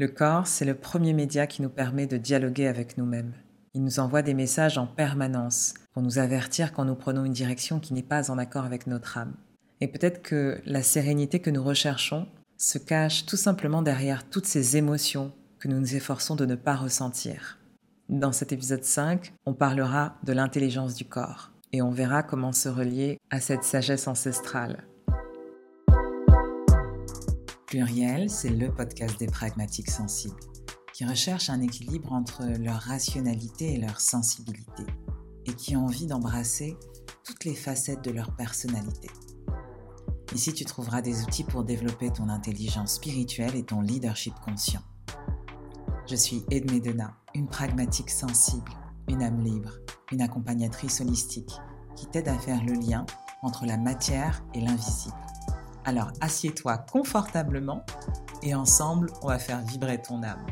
[0.00, 3.34] Le corps, c'est le premier média qui nous permet de dialoguer avec nous-mêmes.
[3.74, 7.80] Il nous envoie des messages en permanence pour nous avertir quand nous prenons une direction
[7.80, 9.34] qui n'est pas en accord avec notre âme.
[9.82, 12.26] Et peut-être que la sérénité que nous recherchons
[12.56, 16.76] se cache tout simplement derrière toutes ces émotions que nous nous efforçons de ne pas
[16.76, 17.58] ressentir.
[18.08, 22.70] Dans cet épisode 5, on parlera de l'intelligence du corps et on verra comment se
[22.70, 24.82] relier à cette sagesse ancestrale.
[27.70, 30.40] Pluriel, c'est le podcast des pragmatiques sensibles
[30.92, 34.82] qui recherchent un équilibre entre leur rationalité et leur sensibilité
[35.46, 36.76] et qui ont envie d'embrasser
[37.22, 39.08] toutes les facettes de leur personnalité.
[40.34, 44.82] Ici, tu trouveras des outils pour développer ton intelligence spirituelle et ton leadership conscient.
[46.08, 48.72] Je suis Edmé Dena, une pragmatique sensible,
[49.08, 49.74] une âme libre,
[50.10, 51.52] une accompagnatrice holistique
[51.94, 53.06] qui t'aide à faire le lien
[53.42, 55.14] entre la matière et l'invisible.
[55.84, 57.84] Alors assieds-toi confortablement
[58.42, 60.46] et ensemble, on va faire vibrer ton âme.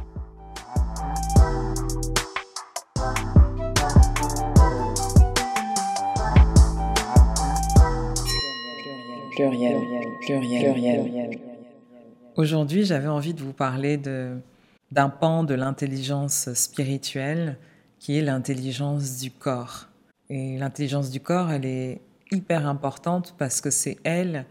[9.37, 9.81] Pluriel,
[10.23, 11.41] pluriel, pluriel.
[12.37, 14.39] Aujourd'hui, j'avais envie de vous parler de
[14.91, 17.59] d'un pan de l'intelligence spirituelle
[17.99, 19.89] qui est l'intelligence du corps.
[20.31, 24.47] Et l'intelligence du corps, elle est hyper importante parce que c'est elle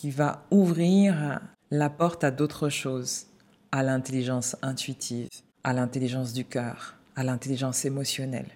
[0.00, 3.26] qui va ouvrir la porte à d'autres choses,
[3.70, 5.28] à l'intelligence intuitive,
[5.62, 8.48] à l'intelligence du cœur, à l'intelligence émotionnelle.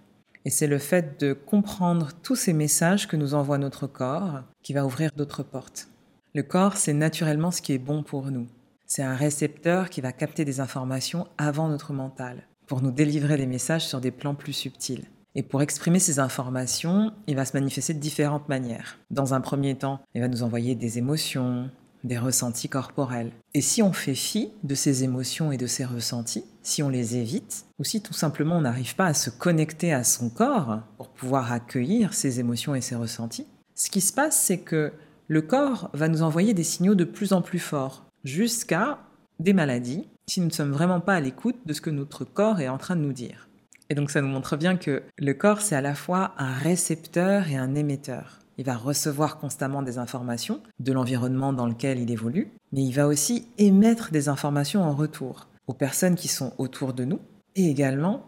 [0.44, 4.72] Et c'est le fait de comprendre tous ces messages que nous envoie notre corps qui
[4.72, 5.88] va ouvrir d'autres portes.
[6.34, 8.48] Le corps, c'est naturellement ce qui est bon pour nous.
[8.86, 13.46] C'est un récepteur qui va capter des informations avant notre mental, pour nous délivrer des
[13.46, 15.06] messages sur des plans plus subtils.
[15.38, 18.98] Et pour exprimer ces informations, il va se manifester de différentes manières.
[19.12, 21.70] Dans un premier temps, il va nous envoyer des émotions,
[22.02, 23.30] des ressentis corporels.
[23.54, 27.16] Et si on fait fi de ces émotions et de ces ressentis, si on les
[27.18, 31.08] évite, ou si tout simplement on n'arrive pas à se connecter à son corps pour
[31.10, 34.92] pouvoir accueillir ces émotions et ces ressentis, ce qui se passe, c'est que
[35.28, 38.98] le corps va nous envoyer des signaux de plus en plus forts, jusqu'à
[39.38, 42.60] des maladies, si nous ne sommes vraiment pas à l'écoute de ce que notre corps
[42.60, 43.47] est en train de nous dire.
[43.90, 47.48] Et donc ça nous montre bien que le corps, c'est à la fois un récepteur
[47.48, 48.38] et un émetteur.
[48.58, 53.06] Il va recevoir constamment des informations de l'environnement dans lequel il évolue, mais il va
[53.06, 57.20] aussi émettre des informations en retour aux personnes qui sont autour de nous
[57.54, 58.26] et également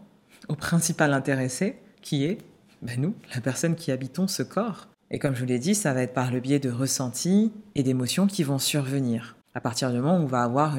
[0.49, 2.39] au principal intéressé qui est
[2.83, 4.89] ben nous, la personne qui habitons ce corps.
[5.11, 7.83] Et comme je vous l'ai dit, ça va être par le biais de ressentis et
[7.83, 10.79] d'émotions qui vont survenir à partir du moment où on va avoir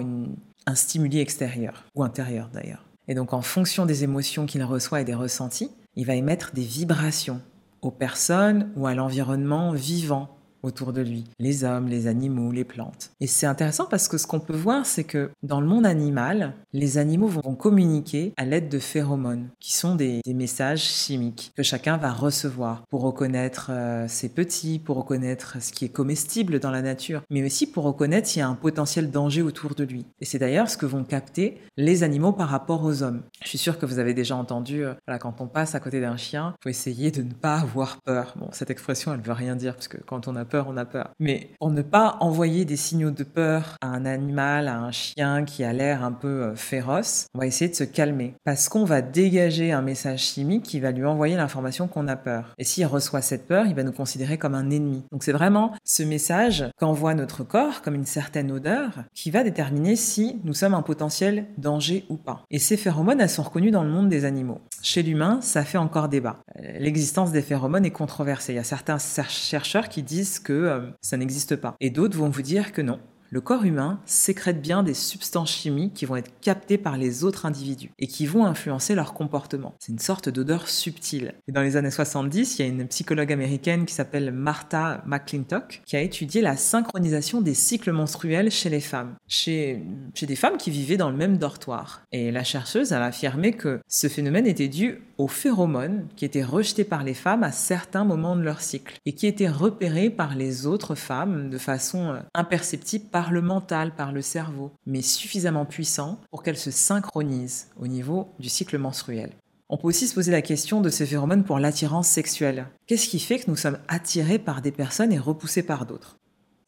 [0.65, 2.85] un stimuli extérieur, ou intérieur d'ailleurs.
[3.11, 6.61] Et donc en fonction des émotions qu'il reçoit et des ressentis, il va émettre des
[6.61, 7.41] vibrations
[7.81, 13.11] aux personnes ou à l'environnement vivant autour de lui, les hommes, les animaux, les plantes.
[13.19, 16.53] Et c'est intéressant parce que ce qu'on peut voir, c'est que dans le monde animal,
[16.73, 21.97] les animaux vont communiquer à l'aide de phéromones, qui sont des, messages chimiques que chacun
[21.97, 26.81] va recevoir pour reconnaître euh, ses petits, pour reconnaître ce qui est comestible dans la
[26.81, 30.05] nature, mais aussi pour reconnaître s'il y a un potentiel danger autour de lui.
[30.19, 33.23] Et c'est d'ailleurs ce que vont capter les animaux par rapport aux hommes.
[33.43, 36.17] Je suis sûr que vous avez déjà entendu, euh, quand on passe à côté d'un
[36.17, 38.33] chien, faut essayer de ne pas avoir peur.
[38.38, 40.85] Bon, cette expression, elle veut rien dire, parce que quand on a peur, on a
[40.85, 41.12] peur.
[41.19, 45.45] Mais pour ne pas envoyer des signaux de peur à un animal, à un chien
[45.45, 48.35] qui a l'air un peu euh, féroce, on va essayer de se calmer.
[48.44, 52.53] Parce qu'on va dégager un message chimique qui va lui envoyer l'information qu'on a peur.
[52.57, 55.03] Et s'il reçoit cette peur, il va nous considérer comme un ennemi.
[55.11, 59.95] Donc c'est vraiment ce message qu'envoie notre corps, comme une certaine odeur, qui va déterminer
[59.95, 62.44] si nous sommes un potentiel danger ou pas.
[62.51, 64.59] Et ces phéromones, elles sont reconnues dans le monde des animaux.
[64.84, 66.38] Chez l'humain, ça fait encore débat.
[66.59, 68.53] Euh, l'existence des phéromones est controversée.
[68.53, 71.75] Il y a certains chercheurs qui disent que euh, ça n'existe pas.
[71.79, 73.00] Et d'autres vont vous dire que non,
[73.33, 77.45] le corps humain sécrète bien des substances chimiques qui vont être captées par les autres
[77.45, 79.73] individus et qui vont influencer leur comportement.
[79.79, 81.33] C'est une sorte d'odeur subtile.
[81.47, 85.81] Et dans les années 70, il y a une psychologue américaine qui s'appelle Martha McClintock
[85.85, 89.81] qui a étudié la synchronisation des cycles menstruels chez les femmes, chez,
[90.21, 92.01] des femmes qui vivaient dans le même dortoir.
[92.11, 96.84] Et la chercheuse a affirmé que ce phénomène était dû aux phéromones qui étaient rejetés
[96.84, 100.66] par les femmes à certains moments de leur cycle et qui étaient repérés par les
[100.67, 106.20] autres femmes de façon euh, imperceptible par le mental, par le cerveau, mais suffisamment puissant
[106.32, 109.29] pour qu'elle se synchronise au niveau du cycle menstruel.
[109.70, 112.66] On peut aussi se poser la question de ces phéromones pour l'attirance sexuelle.
[112.88, 116.18] Qu'est-ce qui fait que nous sommes attirés par des personnes et repoussés par d'autres?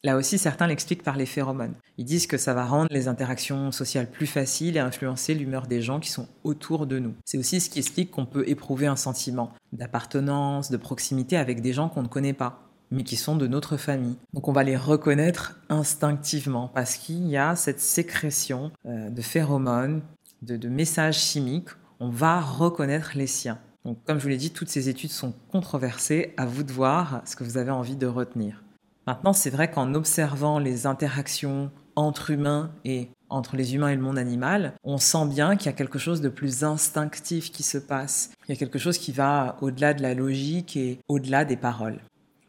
[0.04, 1.74] Là aussi, certains l'expliquent par les phéromones.
[1.98, 5.82] Ils disent que ça va rendre les interactions sociales plus faciles et influencer l'humeur des
[5.82, 7.14] gens qui sont autour de nous.
[7.24, 11.72] C'est aussi ce qui explique qu'on peut éprouver un sentiment d'appartenance, de proximité avec des
[11.72, 12.63] gens qu'on ne connaît pas
[12.94, 14.16] mais qui sont de notre famille.
[14.32, 20.02] Donc on va les reconnaître instinctivement parce qu'il y a cette sécrétion euh, de phéromones,
[20.42, 21.70] de, de messages chimiques.
[22.00, 23.58] On va reconnaître les siens.
[23.84, 26.32] Donc comme je vous l'ai dit, toutes ces études sont controversées.
[26.36, 28.62] À vous de voir ce que vous avez envie de retenir.
[29.06, 34.02] Maintenant, c'est vrai qu'en observant les interactions entre humains et entre les humains et le
[34.02, 37.78] monde animal, on sent bien qu'il y a quelque chose de plus instinctif qui se
[37.78, 38.30] passe.
[38.46, 41.98] Il y a quelque chose qui va au-delà de la logique et au-delà des paroles.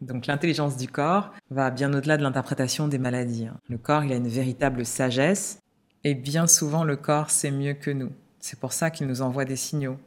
[0.07, 3.47] Donc l'intelligence du corps va bien au-delà de l'interprétation des maladies.
[3.47, 3.57] Hein.
[3.69, 5.59] Le corps, il a une véritable sagesse
[6.03, 8.11] et bien souvent le corps sait mieux que nous.
[8.39, 9.97] C'est pour ça qu'il nous envoie des signaux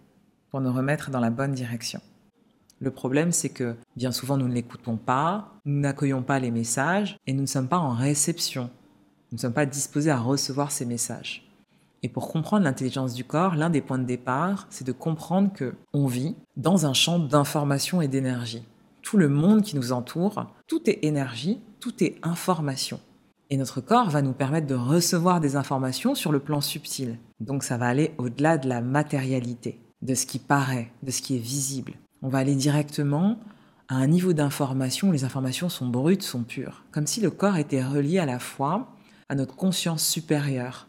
[0.51, 2.01] pour nous remettre dans la bonne direction.
[2.81, 7.19] Le problème, c'est que bien souvent, nous ne l'écoutons pas, nous n'accueillons pas les messages
[7.27, 8.71] et nous ne sommes pas en réception.
[9.33, 11.45] Nous ne sommes pas disposés à recevoir ces messages.
[12.05, 15.75] Et pour comprendre l'intelligence du corps, l'un des points de départ, c'est de comprendre que
[15.93, 18.65] on vit dans un champ d'information et d'énergie.
[19.09, 23.01] Tout le monde qui nous entoure, tout est énergie, tout est information.
[23.49, 27.19] Et notre corps va nous permettre de recevoir des informations sur le plan subtil.
[27.41, 31.37] Donc ça va aller au-delà de la matérialité, de ce qui paraît, de ce qui
[31.37, 31.95] est visible.
[32.21, 33.39] On va aller directement
[33.89, 36.85] à un niveau d'information où les informations sont brutes, sont pures.
[36.91, 38.89] Comme si le corps était relié à la fois
[39.31, 40.87] à notre conscience supérieure,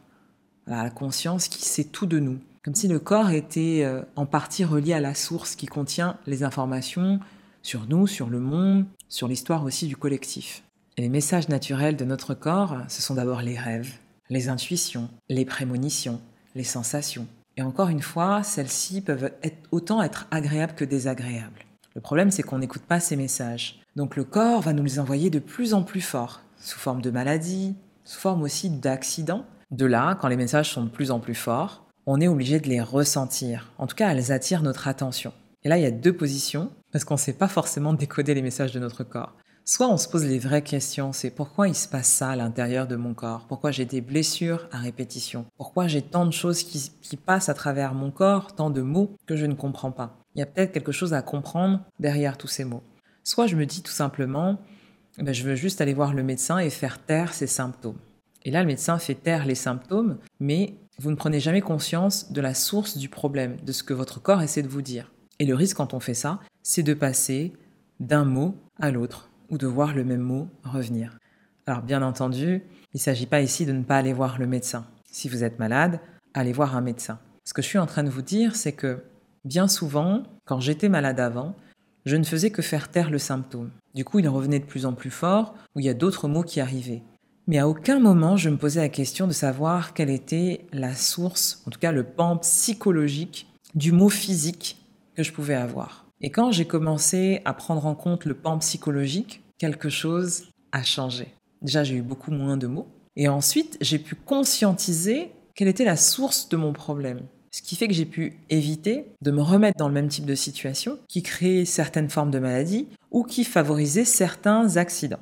[0.67, 2.39] à la conscience qui sait tout de nous.
[2.65, 6.43] Comme si le corps était euh, en partie relié à la source qui contient les
[6.43, 7.21] informations
[7.69, 10.63] sur nous, sur le monde, sur l'histoire aussi du collectif.
[10.97, 13.93] Les messages naturels de notre corps, ce sont d'abord les rêves,
[14.31, 16.19] les intuitions, les prémonitions,
[16.55, 17.27] les sensations.
[17.57, 21.63] Et encore une fois, celles-ci peuvent être, autant être agréables que désagréables.
[21.93, 23.79] Le problème, c'est qu'on n'écoute pas ces messages.
[23.95, 27.11] Donc le corps va nous les envoyer de plus en plus fort, sous forme de
[27.11, 29.45] maladies, sous forme aussi d'accidents.
[29.69, 32.67] De là, quand les messages sont de plus en plus forts, on est obligé de
[32.67, 33.71] les ressentir.
[33.77, 35.33] En tout cas, elles attirent notre attention.
[35.63, 38.41] Et là, il y a deux positions, parce qu'on ne sait pas forcément décoder les
[38.41, 39.35] messages de notre corps.
[39.65, 42.87] Soit on se pose les vraies questions, c'est pourquoi il se passe ça à l'intérieur
[42.87, 43.45] de mon corps?
[43.47, 45.45] Pourquoi j'ai des blessures à répétition?
[45.57, 49.15] Pourquoi j'ai tant de choses qui, qui, passent à travers mon corps, tant de mots
[49.27, 50.17] que je ne comprends pas?
[50.33, 52.81] Il y a peut-être quelque chose à comprendre derrière tous ces mots.
[53.23, 54.57] Soit je me dis tout simplement,
[55.19, 57.99] eh ben, je veux juste aller voir le médecin et faire taire ces symptômes.
[58.45, 62.41] Et là, le médecin fait taire les symptômes, mais vous ne prenez jamais conscience de
[62.41, 65.11] la source du problème, de ce que votre corps essaie de vous dire.
[65.39, 67.53] Et le risque quand on fait ça, c'est de passer
[67.99, 71.17] d'un mot à l'autre ou de voir le même mot revenir.
[71.65, 72.63] Alors bien entendu,
[72.93, 74.85] il ne s'agit pas ici de ne pas aller voir le médecin.
[75.11, 75.99] Si vous êtes malade,
[76.33, 77.19] allez voir un médecin.
[77.45, 79.03] Ce que je suis en train de vous dire, c'est que
[79.45, 81.55] bien souvent, quand j'étais malade avant,
[82.05, 83.71] je ne faisais que faire taire le symptôme.
[83.93, 86.43] Du coup, il revenait de plus en plus fort, ou il y a d'autres mots
[86.43, 87.03] qui arrivaient.
[87.47, 91.63] Mais à aucun moment je me posais la question de savoir quelle était la source,
[91.65, 94.78] en tout cas le pan psychologique du mot physique
[95.19, 96.05] que je pouvais avoir.
[96.21, 101.27] Et quand j'ai commencé à prendre en compte le pan psychologique, quelque chose a changé.
[101.61, 102.87] Déjà, j'ai eu beaucoup moins de mots.
[103.17, 107.23] Et ensuite, j'ai pu conscientiser quelle était la source de mon problème.
[107.51, 110.35] Ce qui fait que j'ai pu éviter de me remettre dans le même type de
[110.35, 115.19] situation qui créait certaines formes de maladies ou qui favorisait certains accidents.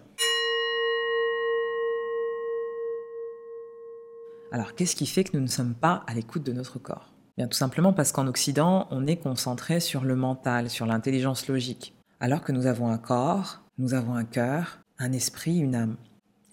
[4.51, 7.16] Alors, qu'est-ce qui fait que nous ne sommes pas à l'écoute de notre corps?
[7.37, 12.41] Tout simplement parce qu'en Occident, on est concentré sur le mental, sur l'intelligence logique, alors
[12.41, 15.97] que nous avons un corps, nous avons un cœur, un esprit, une âme.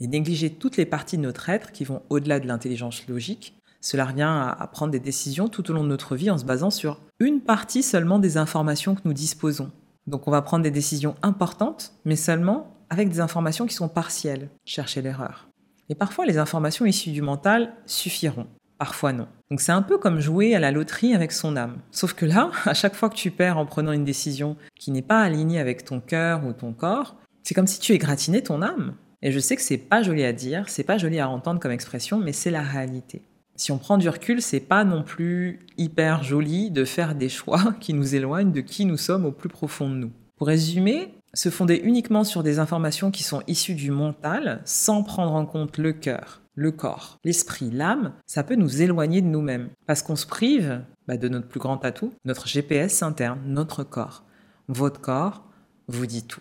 [0.00, 4.04] Et négliger toutes les parties de notre être qui vont au-delà de l'intelligence logique, cela
[4.06, 7.00] revient à prendre des décisions tout au long de notre vie en se basant sur
[7.20, 9.70] une partie seulement des informations que nous disposons.
[10.06, 14.48] Donc on va prendre des décisions importantes, mais seulement avec des informations qui sont partielles.
[14.64, 15.48] Chercher l'erreur.
[15.88, 18.46] Et parfois les informations issues du mental suffiront.
[18.78, 19.28] Parfois non.
[19.50, 21.78] Donc c'est un peu comme jouer à la loterie avec son âme.
[21.90, 25.02] Sauf que là, à chaque fois que tu perds en prenant une décision qui n'est
[25.02, 28.94] pas alignée avec ton cœur ou ton corps, c'est comme si tu égratignais ton âme.
[29.22, 31.72] Et je sais que c'est pas joli à dire, c'est pas joli à entendre comme
[31.72, 33.22] expression, mais c'est la réalité.
[33.56, 37.74] Si on prend du recul, c'est pas non plus hyper joli de faire des choix
[37.80, 40.10] qui nous éloignent de qui nous sommes au plus profond de nous.
[40.36, 45.32] Pour résumer, se fonder uniquement sur des informations qui sont issues du mental sans prendre
[45.32, 49.70] en compte le cœur, le corps, l'esprit, l'âme, ça peut nous éloigner de nous-mêmes.
[49.86, 54.24] Parce qu'on se prive bah, de notre plus grand atout, notre GPS interne, notre corps.
[54.68, 55.44] Votre corps
[55.88, 56.40] vous dit tout.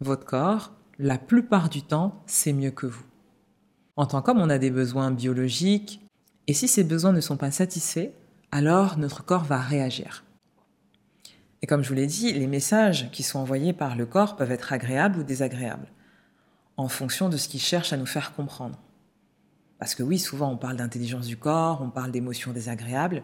[0.00, 3.04] Votre corps, la plupart du temps, c'est mieux que vous.
[3.96, 6.06] En tant qu'homme, on a des besoins biologiques,
[6.46, 8.10] et si ces besoins ne sont pas satisfaits,
[8.52, 10.24] alors notre corps va réagir.
[11.62, 14.52] Et comme je vous l'ai dit, les messages qui sont envoyés par le corps peuvent
[14.52, 15.88] être agréables ou désagréables,
[16.76, 18.78] en fonction de ce qu'il cherche à nous faire comprendre.
[19.78, 23.22] Parce que oui, souvent on parle d'intelligence du corps, on parle d'émotions désagréables,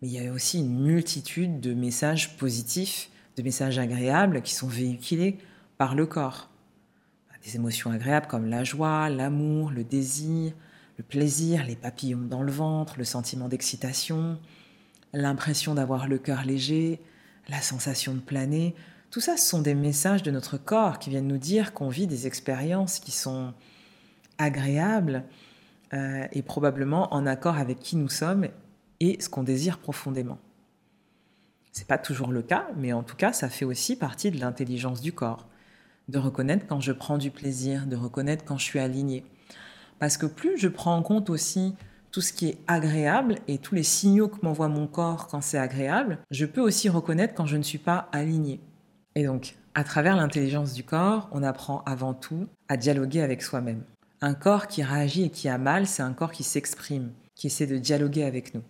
[0.00, 4.68] mais il y a aussi une multitude de messages positifs, de messages agréables qui sont
[4.68, 5.38] véhiculés
[5.78, 6.50] par le corps.
[7.44, 10.52] des émotions agréables comme la joie, l'amour, le désir,
[10.98, 14.38] le plaisir, les papillons dans le ventre, le sentiment d'excitation,
[15.12, 17.00] l'impression d'avoir le cœur léger,
[17.48, 18.74] la sensation de planer.
[19.10, 22.06] Tout ça, ce sont des messages de notre corps qui viennent nous dire qu'on vit
[22.06, 23.54] des expériences qui sont
[24.38, 25.24] agréables
[25.92, 28.48] euh, et probablement en accord avec qui nous sommes
[29.00, 30.38] et ce qu'on désire profondément.
[31.72, 35.00] C'est pas toujours le cas, mais en tout cas, ça fait aussi partie de l'intelligence
[35.00, 35.46] du corps,
[36.08, 39.24] de reconnaître quand je prends du plaisir, de reconnaître quand je suis aligné.
[39.98, 41.74] Parce que plus je prends en compte aussi
[42.10, 45.58] tout ce qui est agréable et tous les signaux que m'envoie mon corps quand c'est
[45.58, 48.58] agréable, je peux aussi reconnaître quand je ne suis pas aligné.
[49.14, 53.82] Et donc, à travers l'intelligence du corps, on apprend avant tout à dialoguer avec soi-même.
[54.20, 57.66] Un corps qui réagit et qui a mal, c'est un corps qui s'exprime, qui essaie
[57.66, 58.62] de dialoguer avec nous.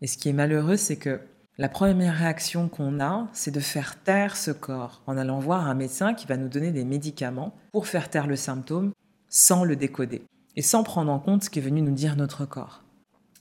[0.00, 1.20] Et ce qui est malheureux, c'est que
[1.58, 5.74] la première réaction qu'on a, c'est de faire taire ce corps en allant voir un
[5.74, 8.92] médecin qui va nous donner des médicaments pour faire taire le symptôme
[9.28, 10.22] sans le décoder
[10.54, 12.82] et sans prendre en compte ce qui est venu nous dire notre corps.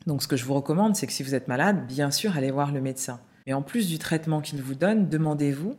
[0.08, 2.52] Donc ce que je vous recommande, c'est que si vous êtes malade, bien sûr, allez
[2.52, 3.20] voir le médecin.
[3.48, 5.76] Mais en plus du traitement qu'il vous donne, demandez-vous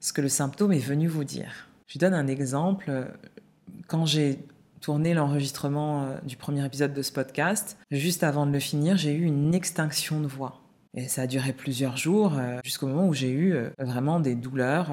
[0.00, 1.68] ce que le symptôme est venu vous dire.
[1.86, 3.06] Je donne un exemple.
[3.86, 4.46] Quand j'ai
[4.80, 9.12] tourné l'enregistrement euh, du premier épisode de ce podcast, juste avant de le finir, j'ai
[9.12, 10.60] eu une extinction de voix.
[10.96, 14.34] Et ça a duré plusieurs jours, euh, jusqu'au moment où j'ai eu euh, vraiment des
[14.34, 14.90] douleurs.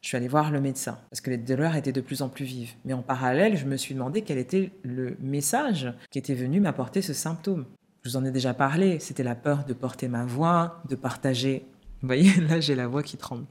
[0.00, 2.44] Je suis allée voir le médecin, parce que les douleurs étaient de plus en plus
[2.44, 2.72] vives.
[2.84, 7.02] Mais en parallèle, je me suis demandé quel était le message qui était venu m'apporter
[7.02, 7.66] ce symptôme.
[8.04, 11.64] Je vous en ai déjà parlé, c'était la peur de porter ma voix, de partager.
[12.00, 13.44] Vous voyez, là j'ai la voix qui tremble.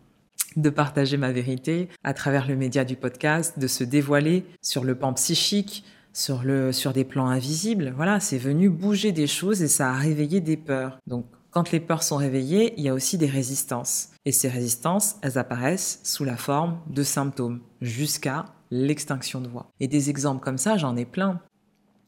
[0.55, 4.95] De partager ma vérité à travers le média du podcast, de se dévoiler sur le
[4.95, 7.93] plan psychique, sur, le, sur des plans invisibles.
[7.95, 10.99] Voilà, c'est venu bouger des choses et ça a réveillé des peurs.
[11.07, 14.09] Donc quand les peurs sont réveillées, il y a aussi des résistances.
[14.25, 19.69] Et ces résistances, elles apparaissent sous la forme de symptômes, jusqu'à l'extinction de voix.
[19.79, 21.41] Et des exemples comme ça, j'en ai plein.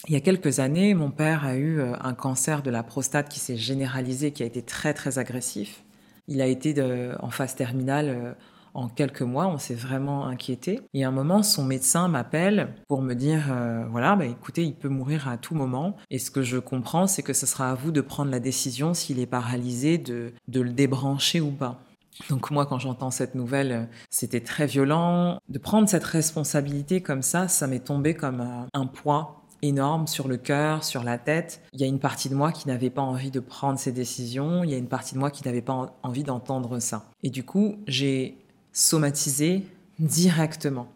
[0.07, 3.29] Il y a quelques années, mon père a eu euh, un cancer de la prostate
[3.29, 5.82] qui s'est généralisé, qui a été très très agressif.
[6.27, 6.73] Il a été
[7.19, 8.33] en phase terminale euh,
[8.73, 10.81] en quelques mois, on s'est vraiment inquiété.
[10.93, 14.73] Et à un moment, son médecin m'appelle pour me dire, euh, voilà, bah, écoutez, il
[14.73, 15.95] peut mourir à tout moment.
[16.09, 18.93] Et ce que je comprends, c'est que ce sera à vous de prendre la décision
[18.93, 21.81] s'il est paralysé, de, de le débrancher ou pas.
[22.29, 25.39] Donc moi, quand j'entends cette nouvelle, c'était très violent.
[25.49, 30.37] De prendre cette responsabilité comme ça, ça m'est tombé comme un poids énorme sur le
[30.37, 31.61] cœur, sur la tête.
[31.73, 34.63] Il y a une partie de moi qui n'avait pas envie de prendre ces décisions,
[34.63, 37.05] il y a une partie de moi qui n'avait pas envie d'entendre ça.
[37.23, 38.37] Et du coup, j'ai
[38.73, 39.63] somatisé
[39.99, 40.87] directement.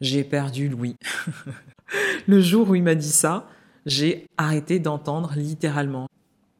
[0.00, 0.96] J'ai perdu Louis.
[2.26, 3.48] le jour où il m'a dit ça,
[3.86, 6.06] j'ai arrêté d'entendre littéralement.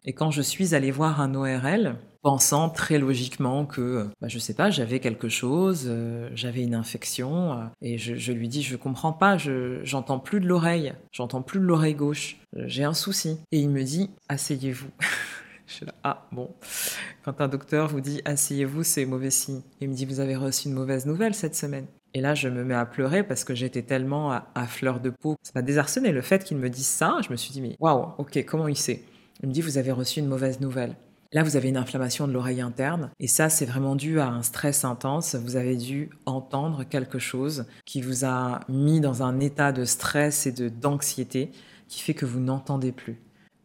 [0.04, 4.54] Et quand je suis allée voir un ORL, pensant très logiquement que, bah, je sais
[4.54, 9.12] pas, j'avais quelque chose, euh, j'avais une infection, euh, et je, lui dis, je comprends
[9.12, 13.38] pas, je j'entends plus de l'oreille, j'entends plus de l'oreille gauche, euh, j'ai un souci.
[13.50, 14.90] Et il me dit, asseyez-vous.
[15.64, 16.50] Je suis là, ah bon.
[17.24, 19.62] Quand un docteur vous dit asseyez-vous, c'est mauvais signe.
[19.80, 21.86] Il me dit vous avez reçu une mauvaise nouvelle cette semaine.
[22.12, 25.36] Et là, je me mets à pleurer parce que j'étais tellement à, fleur de peau.
[25.42, 27.16] Ça m'a désarçonné le fait qu'il me dise ça.
[27.24, 29.02] Je me suis dit mais waouh, ok, comment il sait?
[29.42, 30.94] Il me dit vous avez reçu une mauvaise nouvelle.
[31.34, 34.42] Là, vous avez une inflammation de l'oreille interne et ça, c'est vraiment dû à un
[34.42, 35.34] stress intense.
[35.34, 40.46] Vous avez dû entendre quelque chose qui vous a mis dans un état de stress
[40.46, 41.50] et de d'anxiété
[41.88, 43.18] qui fait que vous n'entendez plus.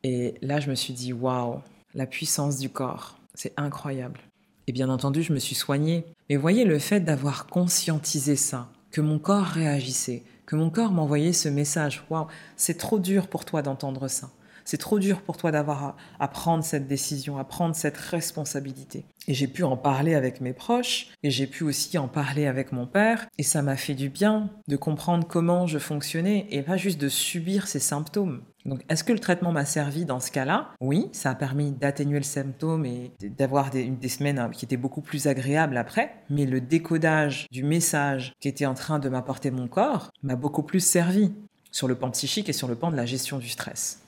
[0.03, 1.59] Et là, je me suis dit waouh,
[1.93, 3.19] la puissance du corps.
[3.33, 4.21] C'est incroyable.
[4.67, 6.05] Et bien entendu, je me suis soignée.
[6.29, 11.33] Mais voyez le fait d'avoir conscientisé ça, que mon corps réagissait, que mon corps m'envoyait
[11.33, 12.05] ce message.
[12.09, 14.29] Waouh, c'est trop dur pour toi d'entendre ça.
[14.67, 19.05] C'est trop dur pour toi d'avoir à, prendre cette décision, à prendre cette responsabilité.
[19.29, 22.73] Et j'ai pu en parler avec mes proches, et j'ai pu aussi en parler avec
[22.73, 26.75] mon père, et ça m'a fait du bien de comprendre comment je fonctionnais, et pas
[26.75, 28.41] juste de subir ces symptômes.
[28.65, 30.71] Donc, est-ce que le traitement m'a servi dans ce cas-là?
[30.81, 34.99] Oui, ça a permis d'atténuer le symptôme et d'avoir des, semaines hein, qui étaient beaucoup
[34.99, 36.13] plus agréables après.
[36.29, 40.63] Mais le décodage du message qui était en train de m'apporter mon corps m'a beaucoup
[40.63, 41.31] plus servi
[41.71, 44.01] sur le plan psychique et sur le plan de la gestion du stress.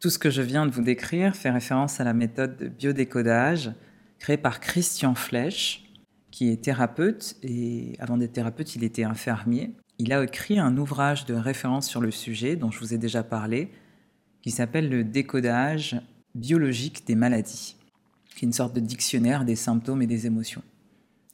[0.00, 3.70] Tout ce que je viens de vous décrire fait référence à la méthode de biodécodage
[4.18, 5.82] créée par Christian Flech,
[6.30, 9.72] qui est thérapeute et avant d'être thérapeute, il était infirmier.
[9.98, 13.22] Il a écrit un ouvrage de référence sur le sujet dont je vous ai déjà
[13.22, 13.70] parlé,
[14.42, 16.00] qui s'appelle Le décodage
[16.34, 17.76] biologique des maladies,
[18.36, 20.62] qui est une sorte de dictionnaire des symptômes et des émotions.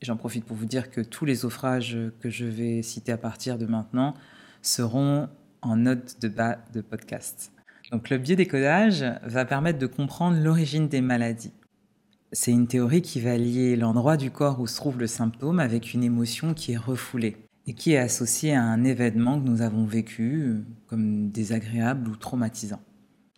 [0.03, 3.59] J'en profite pour vous dire que tous les ouvrages que je vais citer à partir
[3.59, 4.15] de maintenant
[4.63, 5.29] seront
[5.63, 7.53] en note de bas de podcast.
[7.93, 11.53] Donc le biodécodage va permettre de comprendre l'origine des maladies
[12.33, 15.95] C'est une théorie qui va lier l'endroit du corps où se trouve le symptôme avec
[15.95, 17.37] une émotion qui est refoulée
[17.67, 22.81] et qui est associée à un événement que nous avons vécu comme désagréable ou traumatisant.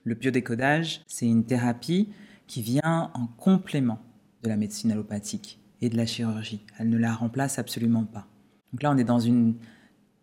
[0.04, 2.08] Le biodécodage, c'est une thérapie
[2.46, 3.98] qui vient en complément
[4.42, 6.64] de la médecine allopathique et de la chirurgie.
[6.78, 8.26] Elle ne la remplace absolument pas.
[8.72, 9.56] Donc là, on est dans une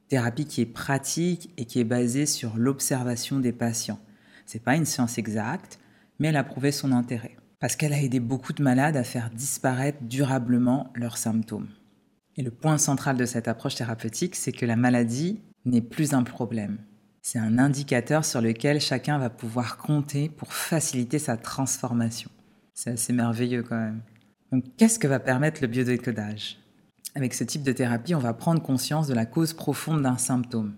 [0.09, 3.99] thérapie qui est pratique et qui est basée sur l'observation des patients.
[4.45, 5.79] Ce n'est pas une science exacte,
[6.19, 9.29] mais elle a prouvé son intérêt parce qu'elle a aidé beaucoup de malades à faire
[9.29, 11.69] disparaître durablement leurs symptômes.
[12.37, 16.23] Et le point central de cette approche thérapeutique, c'est que la maladie n'est plus un
[16.23, 16.77] problème.
[17.21, 22.29] C'est un indicateur sur lequel chacun va pouvoir compter pour faciliter sa transformation.
[22.73, 24.01] C'est assez merveilleux quand même.
[24.51, 26.59] Donc qu'est-ce que va permettre le biodécodage
[27.17, 30.75] Avec ce type de thérapie, on va prendre conscience de la cause profonde d'un symptôme.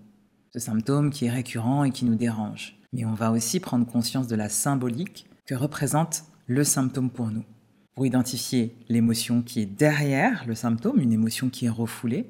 [0.53, 2.77] Ce symptôme qui est récurrent et qui nous dérange.
[2.93, 7.43] Mais on va aussi prendre conscience de la symbolique que représente le symptôme pour nous.
[7.95, 12.29] Pour identifier l'émotion qui est derrière le symptôme, une émotion qui est refoulée.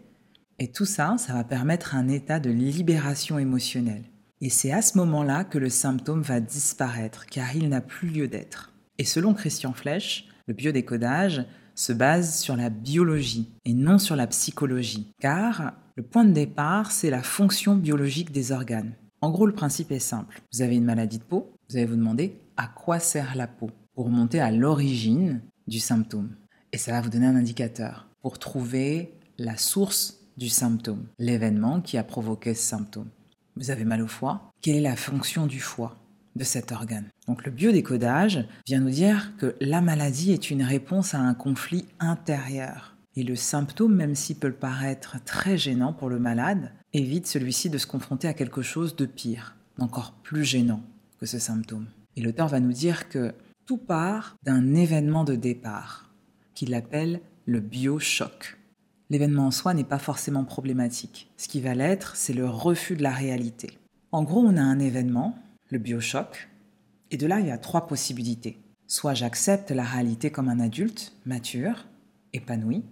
[0.58, 4.06] Et tout ça, ça va permettre un état de libération émotionnelle.
[4.40, 8.30] Et c'est à ce moment-là que le symptôme va disparaître, car il n'a plus lieu
[8.30, 8.72] d'être.
[9.00, 11.46] Et selon Christian Flech, le biodécodage
[11.78, 16.92] se base sur la biologie et non sur la psychologie, car le point de départ,
[16.92, 18.94] c'est la fonction biologique des organes.
[19.22, 20.42] En gros, le principe est simple.
[20.52, 23.70] Vous avez une maladie de peau, vous allez vous demander à quoi sert la peau
[23.94, 26.36] pour remonter à l'origine du symptôme.
[26.72, 31.98] Et ça va vous donner un indicateur pour trouver la source du symptôme, l'événement qui
[31.98, 33.10] a provoqué ce symptôme.
[33.56, 35.96] Vous avez mal au foie Quelle est la fonction du foie?
[36.38, 41.14] De cet organe Donc le biodécodage vient nous dire que la maladie est une réponse
[41.14, 42.96] à un conflit intérieur.
[43.16, 47.78] Et le symptôme, même s'il peut paraître très gênant pour le malade, évite celui-ci de
[47.78, 50.84] se confronter à quelque chose de pire, d'encore plus gênant
[51.20, 51.88] que ce symptôme.
[52.16, 53.34] Et l'auteur va nous dire que
[53.66, 56.12] tout part d'un événement de départ,
[56.54, 58.58] qu'il appelle le biochoc.
[59.10, 61.32] L'événement en soi n'est pas forcément problématique.
[61.38, 63.78] Ce qui va l'être, c'est le refus de la réalité.
[64.12, 65.38] En gros, on a un événement,
[65.70, 66.50] le biochoc,
[67.12, 68.58] et de là, il y a trois possibilités.
[68.88, 71.88] Soit j'accepte la réalité comme un adulte, mature,
[72.34, 72.84] épanoui,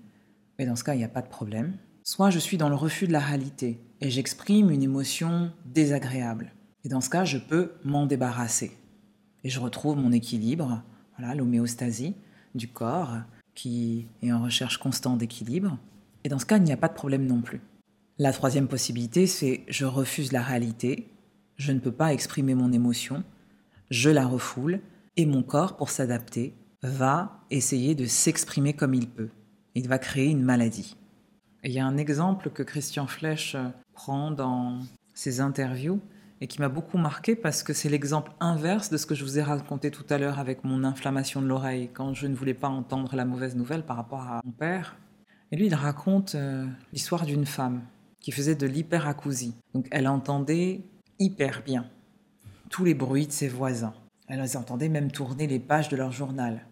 [0.58, 1.78] mais dans ce cas, il n'y a pas de problème.
[2.04, 6.52] Soit je suis dans le refus de la réalité et j'exprime une émotion désagréable.
[6.84, 8.72] Et dans ce cas, je peux m'en débarrasser
[9.44, 10.82] et je retrouve mon équilibre,
[11.18, 12.16] voilà, l'homéostasie
[12.56, 13.18] du corps
[13.54, 15.78] qui est en recherche constante d'équilibre.
[16.24, 17.62] Et dans ce cas, il n'y a pas de problème non plus.
[18.18, 21.08] La troisième possibilité, c'est je refuse la réalité,
[21.58, 23.24] je ne peux pas exprimer mon émotion,
[23.90, 24.82] je la refoule,
[25.18, 29.30] et mon corps, pour s'adapter, va essayer de s'exprimer comme il peut.
[29.76, 30.96] Il va créer une maladie.
[31.64, 33.56] il y a un exemple que Christian Flech
[33.94, 34.80] prend dans
[35.14, 36.00] ses interviews
[36.42, 39.40] et qui m'a beaucoup marqué parce que c'est l'exemple inverse de ce que je vous
[39.40, 42.68] ai raconté tout à l'heure avec mon inflammation de l'oreille quand je ne voulais pas
[42.68, 44.98] entendre la mauvaise nouvelle par rapport à mon père.
[45.52, 47.84] Et lui, il raconte euh, l'histoire d'une femme
[48.20, 49.56] qui faisait de l'hyperacousie.
[49.74, 50.82] Donc elle entendait
[51.20, 51.90] hyper bien
[52.70, 53.94] tous les bruits de ses voisins.
[54.28, 56.66] Elle les entendait même tourner les pages de leur journal.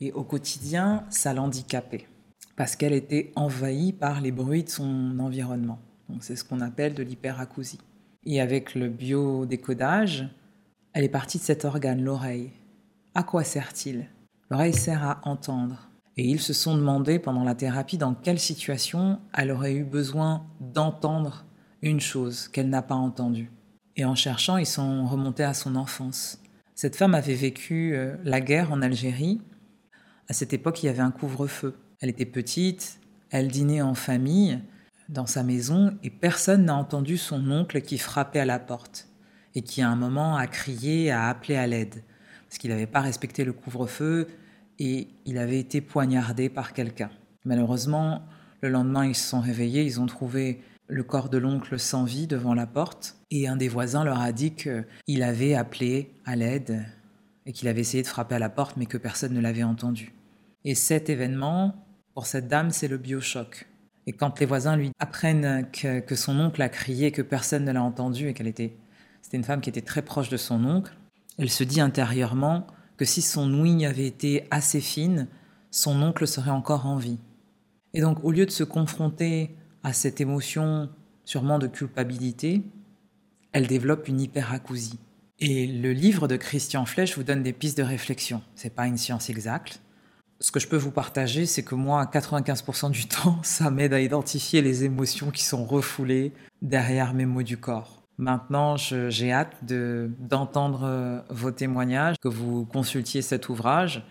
[0.00, 2.06] Et au quotidien, ça l'handicapait
[2.56, 5.78] parce qu'elle était envahie par les bruits de son environnement.
[6.08, 7.80] Donc c'est ce qu'on appelle de l'hyperacousie.
[8.24, 10.28] Et avec le biodécodage,
[10.92, 12.50] elle est partie de cet organe, l'oreille.
[13.14, 14.06] À quoi sert-il?
[14.50, 15.88] L'oreille sert à entendre.
[16.16, 20.44] Et ils se sont demandé pendant la thérapie dans quelle situation elle aurait eu besoin
[20.60, 21.46] d'entendre
[21.80, 23.50] une chose qu'elle n'a pas entendue.
[23.96, 26.40] Et en cherchant, ils sont remontés à son enfance.
[26.74, 29.40] Cette femme avait vécu euh, la guerre en Algérie.
[30.28, 31.76] À cette époque, il y avait un couvre-feu.
[32.00, 32.98] Elle était petite,
[33.30, 34.60] elle dînait en famille,
[35.08, 39.08] dans sa maison et personne n'a entendu son oncle qui frappait à la porte
[39.54, 42.02] et qui à un moment a crié, a appelé à l'aide
[42.48, 44.28] parce qu'il n'avait pas respecté le couvre-feu
[44.78, 47.10] et il avait été poignardé par quelqu'un.
[47.44, 48.22] Malheureusement,
[48.62, 52.26] le lendemain, ils se sont réveillés, ils ont trouvé le corps de l'oncle sans vie
[52.26, 56.84] devant la porte et un des voisins leur a dit qu'il avait appelé à l'aide
[57.46, 60.12] et qu'il avait essayé de frapper à la porte mais que personne ne l'avait entendu.
[60.64, 61.74] Et cet événement,
[62.14, 63.66] pour cette dame, c'est le biochoc.
[64.06, 67.82] Et quand les voisins lui apprennent que, son oncle a crié, que personne ne l'a
[67.82, 68.76] entendu et qu'elle était,
[69.22, 70.92] c'était une femme qui était très proche de son oncle,
[71.38, 72.66] elle se dit intérieurement
[72.98, 75.28] que si son ouïe avait été assez fine,
[75.70, 77.18] son oncle serait encore en vie.
[77.94, 80.90] Et donc, au lieu de se confronter à cette émotion
[81.24, 82.62] sûrement de culpabilité,
[83.52, 84.98] elle développe une hyperacousie.
[85.38, 88.42] Et le livre de Christian Flech vous donne des pistes de réflexion.
[88.54, 89.80] C'est pas une science exacte,
[90.42, 94.00] ce que je peux vous partager, c'est que moi, 95% du temps, ça m'aide à
[94.00, 98.02] identifier les émotions qui sont refoulées derrière mes mots du corps.
[98.18, 104.04] Maintenant, j'ai hâte d'entendre euh, vos témoignages, que vous consultiez cet ouvrage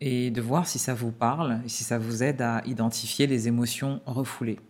[0.00, 3.48] et de voir si ça vous parle et si ça vous aide à identifier les
[3.48, 4.60] émotions refoulées.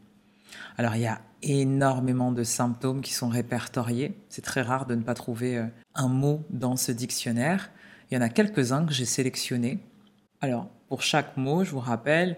[0.77, 4.15] Alors il y a énormément de symptômes qui sont répertoriés.
[4.29, 7.71] C'est très rare de ne pas trouver euh, un mot dans ce dictionnaire.
[8.11, 9.79] Il y en a quelques-uns que j'ai sélectionnés.
[10.41, 12.37] Alors pour chaque mot, je vous rappelle,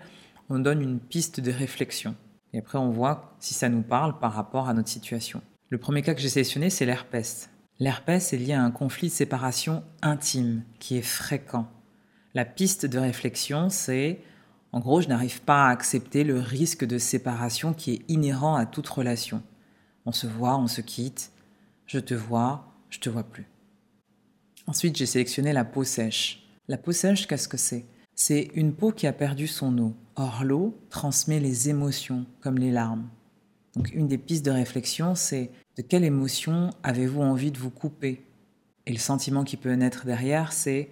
[0.49, 2.15] on donne une piste de réflexion.
[2.53, 5.43] Et après on voit si ça nous parle par rapport à notre situation.
[5.69, 7.49] Le premier cas que j'ai sélectionné, c'est l'herpès.
[7.79, 11.69] L'herpès est lié à un conflit de séparation intime qui est fréquent.
[12.35, 14.21] La piste de réflexion, c'est
[14.73, 18.67] en gros, je n'arrive pas à accepter le risque de séparation qui est inhérent à
[18.67, 19.43] toute relation.
[20.07, 21.33] On se voit, on se quitte,
[21.87, 23.47] je te vois, je te vois plus.
[24.67, 26.47] Ensuite, j'ai sélectionné la peau sèche.
[26.69, 27.85] La peau sèche, qu'est-ce que c'est?
[28.15, 29.95] C'est une peau qui a perdu son eau.
[30.15, 33.09] Or, l'eau transmet les émotions, comme les larmes.
[33.75, 38.25] Donc, une des pistes de réflexion, c'est de quelle émotion avez-vous envie de vous couper?
[38.87, 40.91] Et le sentiment qui peut naître derrière, c'est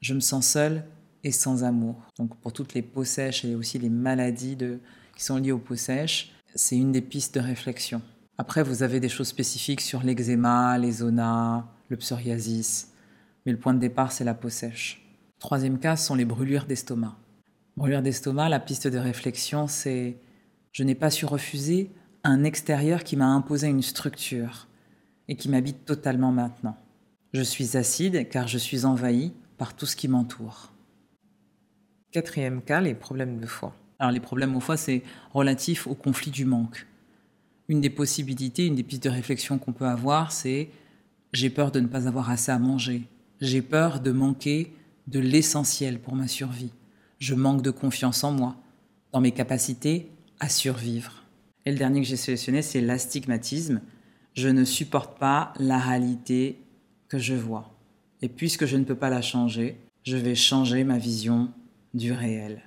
[0.00, 0.84] je me sens seul,
[1.24, 1.96] et sans amour.
[2.18, 4.78] Donc pour toutes les peaux sèches et aussi les maladies de,
[5.16, 8.02] qui sont liées aux peaux sèches, c'est une des pistes de réflexion.
[8.38, 12.92] Après, vous avez des choses spécifiques sur l'eczéma, les le psoriasis,
[13.44, 15.04] mais le point de départ, c'est la peau sèche.
[15.38, 17.16] Troisième cas sont les brûlures d'estomac.
[17.76, 20.16] Brûlures d'estomac, la piste de réflexion, c'est
[20.72, 21.90] je n'ai pas su refuser
[22.24, 24.68] un extérieur qui m'a imposé une structure
[25.28, 26.76] et qui m'habite totalement maintenant.
[27.32, 30.72] Je suis acide car je suis envahi par tout ce qui m'entoure.
[32.12, 33.72] Quatrième cas, les problèmes de foi.
[34.00, 36.86] Alors les problèmes au foie, c'est relatif au conflit du manque.
[37.68, 40.70] Une des possibilités, une des pistes de réflexion qu'on peut avoir, c'est
[41.32, 43.02] j'ai peur de ne pas avoir assez à manger.
[43.40, 44.72] J'ai peur de manquer
[45.06, 46.72] de l'essentiel pour ma survie.
[47.20, 48.56] Je manque de confiance en moi,
[49.12, 51.22] dans mes capacités à survivre.
[51.64, 53.82] Et le dernier que j'ai sélectionné, c'est l'astigmatisme.
[54.34, 56.58] Je ne supporte pas la réalité
[57.08, 57.72] que je vois.
[58.20, 61.52] Et puisque je ne peux pas la changer, je vais changer ma vision
[61.94, 62.62] du réel.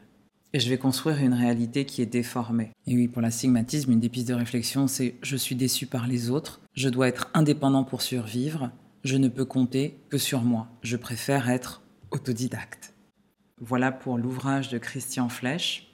[0.54, 2.72] Et je vais construire une réalité qui est déformée.
[2.86, 6.30] Et oui, pour l'astigmatisme, une des pistes de réflexion, c'est je suis déçu par les
[6.30, 8.70] autres, je dois être indépendant pour survivre,
[9.04, 11.82] je ne peux compter que sur moi, je préfère être
[12.12, 12.94] autodidacte.
[13.60, 15.93] Voilà pour l'ouvrage de Christian Flech.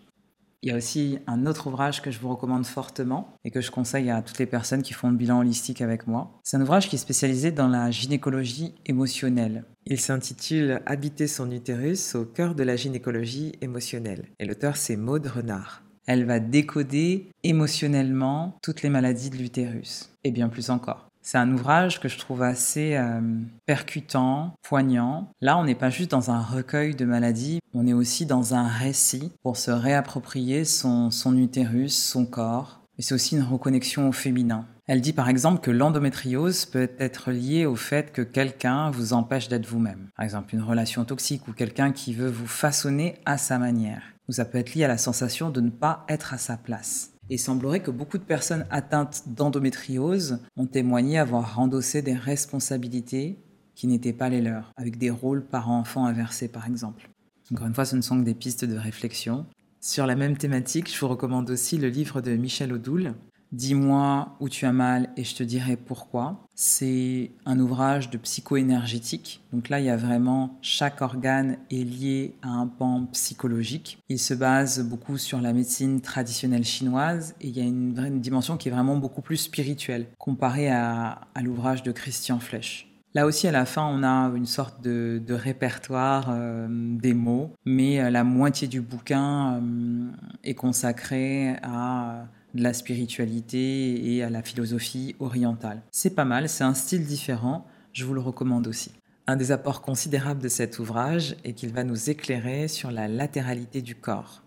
[0.62, 3.72] Il y a aussi un autre ouvrage que je vous recommande fortement et que je
[3.72, 6.39] conseille à toutes les personnes qui font le bilan holistique avec moi.
[6.43, 9.63] C'est un ouvrage qui est spécialisé dans la gynécologie émotionnelle.
[9.86, 14.26] Il s'intitule Habiter son utérus au cœur de la gynécologie émotionnelle.
[14.39, 15.84] Et l'auteur, c'est Maude Renard.
[16.06, 21.09] Elle va décoder émotionnellement toutes les maladies de l'utérus, et bien plus encore.
[21.32, 23.22] C'est un ouvrage que je trouve assez euh,
[23.68, 25.32] percutant, poignant.
[25.42, 28.68] Là, on n'est pas juste dans un recueil de maladies, on est aussi dans un
[28.68, 32.82] récit pour se réapproprier son, utérus, son corps.
[32.98, 34.65] Et c'est aussi une reconnexion au féminin.
[34.88, 39.50] Elle dit par exemple que l'endométriose peut être liée au fait que quelqu'un vous empêche
[39.50, 40.10] d'être vous-même.
[40.15, 44.02] Par exemple, une relation toxique ou quelqu'un qui veut vous façonner à sa manière.
[44.30, 47.09] Ou ça peut être lié à la sensation de ne pas être à sa place.
[47.30, 53.38] Il semblerait que beaucoup de personnes atteintes d'endométriose ont témoigné avoir endossé des responsabilités
[53.76, 57.10] qui n'étaient pas les leurs, avec des rôles parents-enfants inversés par exemple.
[57.52, 59.46] Encore une fois, ce ne sont que des pistes de réflexion.
[59.80, 63.13] Sur la même thématique, je vous recommande aussi le livre de Michel Odoul,
[63.52, 66.46] Dis-moi où tu as mal et je te dirai pourquoi.
[66.54, 69.42] C'est un ouvrage de psycho-énergétique.
[69.52, 73.98] Donc là, il y a vraiment chaque organe est lié à un pan psychologique.
[74.10, 78.58] Il se base beaucoup sur la médecine traditionnelle chinoise et il y a une, dimension
[78.58, 82.88] qui est vraiment beaucoup plus spirituelle comparée à, l'ouvrage de Christian Flech.
[83.16, 88.00] Là aussi, à la fin, on a une sorte de, répertoire euh, des mots, mais
[88.00, 90.12] euh, la moitié du bouquin euh,
[90.44, 95.82] est consacrée à de la spiritualité et à la philosophie orientale.
[95.92, 98.92] C'est pas mal, c'est un style différent, je vous le recommande aussi.
[99.28, 103.82] Un des apports considérables de cet ouvrage est qu'il va nous éclairer sur la latéralité
[103.82, 104.44] du corps,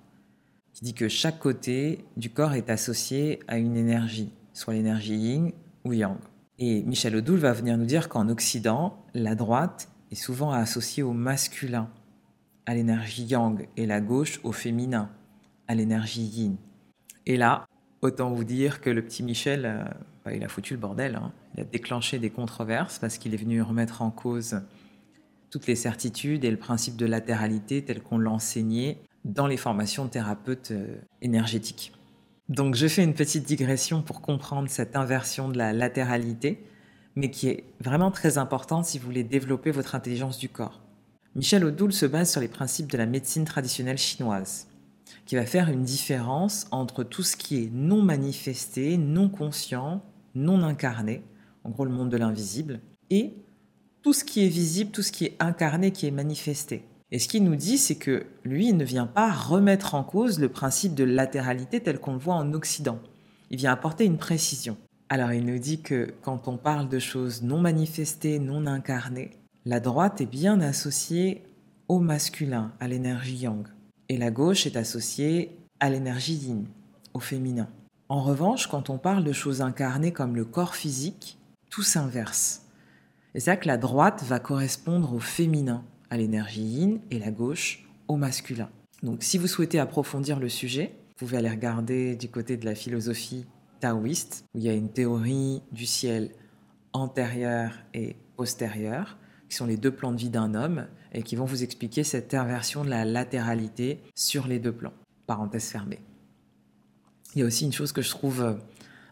[0.73, 5.53] qui dit que chaque côté du corps est associé à une énergie, soit l'énergie yin
[5.85, 6.17] ou yang.
[6.59, 11.13] Et Michel Odoul va venir nous dire qu'en Occident, la droite est souvent associée au
[11.13, 11.89] masculin,
[12.67, 15.11] à l'énergie yang, et la gauche au féminin,
[15.69, 16.57] à l'énergie yin.
[17.27, 17.67] Et là,
[18.03, 19.85] Autant vous dire que le petit Michel, euh,
[20.25, 21.15] bah, il a foutu le bordel.
[21.15, 21.33] Hein.
[21.55, 24.61] Il a déclenché des controverses parce qu'il est venu remettre en cause
[25.51, 30.11] toutes les certitudes et le principe de latéralité tel qu'on l'enseignait dans les formations de
[30.11, 31.93] thérapeutes euh, énergétiques.
[32.49, 36.67] Donc je fais une petite digression pour comprendre cette inversion de la latéralité,
[37.15, 40.83] mais qui est vraiment très importante si vous voulez développer votre intelligence du corps.
[41.37, 44.67] Michel Odoul se base sur les principes de la médecine traditionnelle chinoise
[45.25, 50.03] qui va faire une différence entre tout ce qui est non manifesté, non conscient,
[50.35, 51.23] non incarné,
[51.65, 52.81] en gros le monde de l'invisible,
[53.11, 53.35] et
[54.03, 56.85] tout ce qui est visible, tout ce qui est incarné, qui est manifesté.
[57.13, 60.41] Et ce qu'il nous dit, c'est que lui, il ne vient pas remettre en cause
[60.41, 62.99] le principe de latéralité tel qu'on le voit en Occident.
[63.51, 64.79] Il vient apporter une précision.
[65.11, 69.31] Alors il nous dit que quand on parle de choses non manifestées, non incarnées,
[69.67, 71.45] la droite est bien associée
[71.87, 73.67] au masculin, à l'énergie yang,
[74.13, 76.67] et la gauche est associée à l'énergie yin,
[77.15, 77.71] au féminin.
[78.11, 81.39] En revanche, quand on parle de choses incarnées comme le corps physique,
[81.71, 82.67] tout s'inverse.
[83.35, 87.31] Et c'est ça que la droite va correspondre au féminin, à l'énergie yin, et la
[87.31, 88.69] gauche au masculin.
[89.03, 92.75] Donc si vous souhaitez approfondir le sujet, vous pouvez aller regarder du côté de la
[92.75, 93.47] philosophie
[93.81, 96.33] taoïste, où il y a une théorie du ciel
[96.93, 99.17] antérieur et postérieur,
[99.49, 102.35] qui sont les deux plans de vie d'un homme, et qui vont vous expliquer cette
[102.35, 104.95] inversion de la latéralité sur les deux plans.
[105.27, 106.01] Parenthèse fermée.
[107.35, 108.55] Il y a aussi une chose que je trouve euh,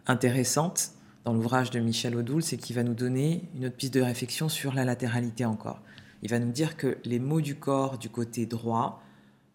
[0.06, 0.92] intéressante
[1.24, 4.48] dans l'ouvrage de Michel Odoul, c'est qu'il va nous donner une autre piste de réflexion
[4.48, 5.80] sur la latéralité encore.
[6.22, 9.02] Il va nous dire que les mots du corps du côté droit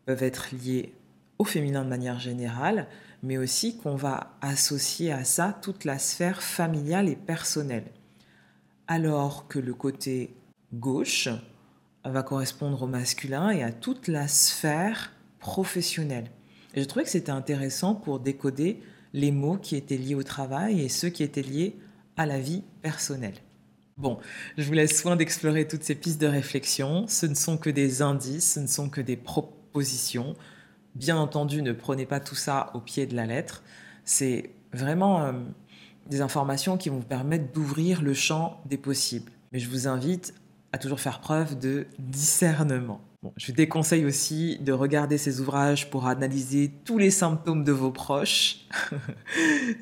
[0.05, 0.93] peuvent être liés
[1.37, 2.87] au féminin de manière générale,
[3.23, 7.91] mais aussi qu'on va associer à ça toute la sphère familiale et personnelle.
[8.87, 10.35] Alors que le côté
[10.73, 11.29] gauche
[12.11, 16.29] va correspondre au masculin et à toute la sphère professionnelle.
[16.73, 18.81] Et je trouvais que c'était intéressant pour décoder
[19.13, 21.77] les mots qui étaient liés au travail et ceux qui étaient liés
[22.17, 23.35] à la vie personnelle.
[23.97, 24.19] Bon,
[24.57, 27.05] je vous laisse soin d'explorer toutes ces pistes de réflexion.
[27.07, 30.35] Ce ne sont que des indices, ce ne sont que des propositions.
[30.95, 33.63] Bien entendu, ne prenez pas tout ça au pied de la lettre.
[34.03, 35.31] C'est vraiment euh,
[36.07, 39.31] des informations qui vont vous permettre d'ouvrir le champ des possibles.
[39.53, 40.33] Mais je vous invite
[40.75, 42.99] à toujours faire preuve de discernement.
[43.37, 47.91] je vous déconseille aussi de regarder ces ouvrages pour analyser tous les symptômes de vos
[47.91, 48.57] proches.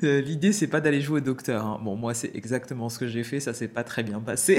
[0.02, 1.64] Euh, l'idée, c'est pas d'aller jouer au docteur.
[1.64, 1.80] Hein.
[1.82, 4.58] Bon, moi, c'est exactement ce que j'ai fait, ça s'est pas très bien passé.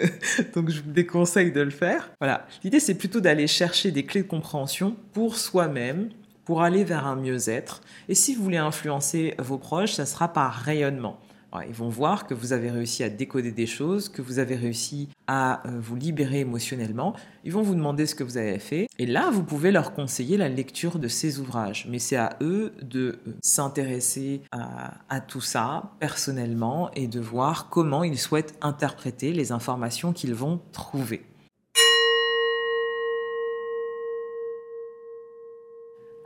[0.54, 2.10] Donc, je vous déconseille de le faire.
[2.20, 2.46] Voilà.
[2.64, 6.10] L'idée, c'est plutôt d'aller chercher des clés de compréhension pour soi-même,
[6.44, 7.82] pour aller vers un mieux-être.
[8.08, 11.20] Et si vous voulez influencer vos proches, ça sera par rayonnement.
[11.66, 15.08] Ils vont voir que vous avez réussi à décoder des choses, que vous avez réussi
[15.26, 17.14] à euh, vous libérer émotionnellement.
[17.44, 18.88] Ils vont vous demander ce que vous avez fait.
[18.98, 21.86] Et là, vous pouvez leur conseiller la lecture de ces ouvrages.
[21.90, 27.68] Mais c'est à eux de euh, s'intéresser à, à tout ça personnellement et de voir
[27.68, 31.24] comment ils souhaitent interpréter les informations qu'ils vont trouver.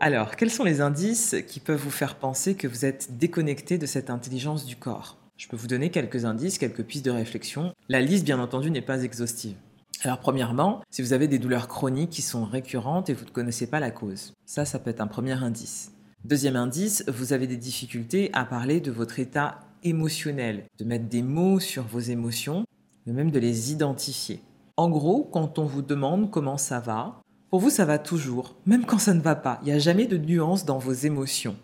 [0.03, 3.85] Alors, quels sont les indices qui peuvent vous faire penser que vous êtes déconnecté de
[3.85, 5.19] cette intelligence du corps?
[5.37, 7.75] Je peux vous donner quelques indices, quelques pistes de réflexion.
[7.91, 9.57] La liste, bien entendu, n'est pas exhaustive.
[10.03, 13.67] Alors premièrement, si vous avez des douleurs chroniques qui sont récurrentes et vous ne connaissez
[13.67, 15.93] pas la cause, ça, ça peut être un premier indice.
[16.25, 21.23] Deuxième indice, vous avez des difficultés à parler de votre état émotionnel, de mettre des
[21.23, 22.65] mots sur vos émotions,
[23.05, 24.41] mais même de les identifier.
[24.79, 28.87] En gros, quand on vous demande comment ça va, pour vous, ça va toujours, même
[28.87, 29.59] quand ça ne va pas.
[29.63, 31.57] Il n'y a jamais de nuance dans vos émotions.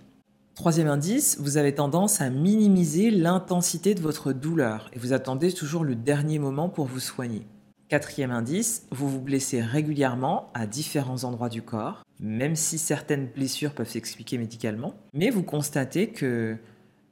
[0.56, 5.84] Troisième indice, vous avez tendance à minimiser l'intensité de votre douleur et vous attendez toujours
[5.84, 7.46] le dernier moment pour vous soigner.
[7.88, 13.72] Quatrième indice, vous vous blessez régulièrement à différents endroits du corps, même si certaines blessures
[13.72, 16.56] peuvent s'expliquer médicalement, mais vous constatez que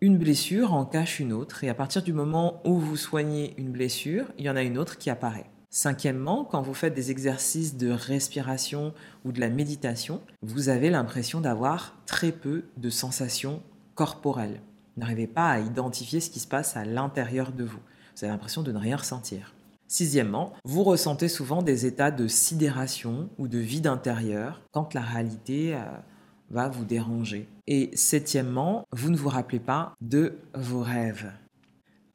[0.01, 3.71] une blessure en cache une autre et à partir du moment où vous soignez une
[3.71, 5.47] blessure, il y en a une autre qui apparaît.
[5.77, 11.41] Cinquièmement, quand vous faites des exercices de respiration ou de la méditation, vous avez l'impression
[11.41, 13.61] d'avoir très peu de sensations
[13.97, 14.61] corporelles.
[14.95, 17.81] Vous n'arrivez pas à identifier ce qui se passe à l'intérieur de vous.
[18.15, 19.53] Vous avez l'impression de ne rien ressentir.
[19.89, 25.75] Sixièmement, vous ressentez souvent des états de sidération ou de vide intérieur quand la réalité
[25.75, 25.81] euh,
[26.51, 27.49] va vous déranger.
[27.67, 31.33] Et septièmement, vous ne vous rappelez pas de vos rêves.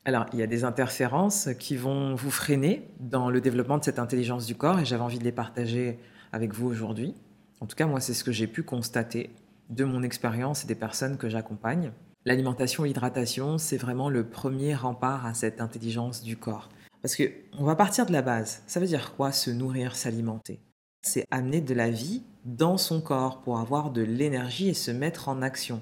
[0.05, 3.99] Alors, il y a des interférences qui vont vous freiner dans le développement de cette
[3.99, 5.99] intelligence du corps et j'avais envie de les partager
[6.31, 7.15] avec vous aujourd'hui.
[7.59, 9.29] En tout cas, moi, c'est ce que j'ai pu constater
[9.69, 11.91] de mon expérience et des personnes que j'accompagne.
[12.25, 16.69] L'alimentation l'hydratation, c'est vraiment le premier rempart à cette intelligence du corps.
[17.01, 18.61] Parce que on va partir de la base.
[18.67, 20.59] Ça veut dire quoi se nourrir, s'alimenter?
[21.01, 25.29] C'est amener de la vie dans son corps pour avoir de l'énergie et se mettre
[25.29, 25.81] en action.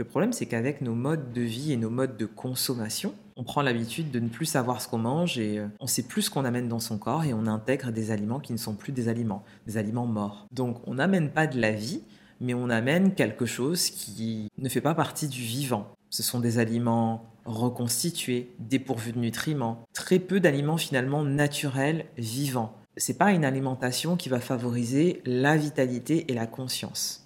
[0.00, 3.60] Le problème, c'est qu'avec nos modes de vie et nos modes de consommation, on prend
[3.60, 6.46] l'habitude de ne plus savoir ce qu'on mange et euh, on sait plus ce qu'on
[6.46, 9.44] amène dans son corps et on intègre des aliments qui ne sont plus des aliments,
[9.66, 10.46] des aliments morts.
[10.52, 12.02] Donc on n'amène pas de la vie,
[12.40, 15.86] mais on amène quelque chose qui ne fait pas partie du vivant.
[16.08, 22.74] Ce sont des aliments reconstitués, dépourvus de nutriments, très peu d'aliments finalement naturels, vivants.
[22.96, 27.19] C'est pas une alimentation qui va favoriser la vitalité et la conscience.